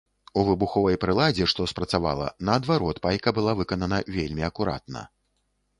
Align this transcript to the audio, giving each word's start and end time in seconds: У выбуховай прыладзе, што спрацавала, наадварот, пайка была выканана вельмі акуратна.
У 0.41 0.45
выбуховай 0.47 0.97
прыладзе, 1.03 1.47
што 1.53 1.67
спрацавала, 1.73 2.31
наадварот, 2.49 3.01
пайка 3.05 3.29
была 3.41 3.53
выканана 3.61 4.05
вельмі 4.19 4.43
акуратна. 4.51 5.11